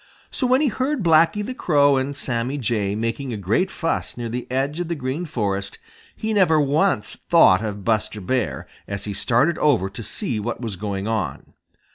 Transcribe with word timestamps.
So 0.31 0.47
when 0.47 0.61
he 0.61 0.67
heard 0.69 1.03
Blacky 1.03 1.45
the 1.45 1.53
Crow 1.53 1.95
and 1.97 2.17
Sammy 2.17 2.57
Jay 2.57 2.95
making 2.95 3.31
a 3.31 3.37
great 3.37 3.69
fuss 3.69 4.17
near 4.17 4.29
the 4.29 4.49
edge 4.49 4.79
of 4.79 4.87
the 4.87 4.95
Green 4.95 5.27
Forest, 5.27 5.77
he 6.15 6.33
never 6.33 6.59
once 6.59 7.15
thought 7.15 7.63
of 7.63 7.85
Buster 7.85 8.19
Bear, 8.19 8.67
as 8.87 9.03
he 9.03 9.13
started 9.13 9.59
over 9.59 9.91
to 9.91 10.01
see 10.01 10.39
what 10.39 10.59
was 10.59 10.75
going 10.75 11.07
on. 11.07 11.53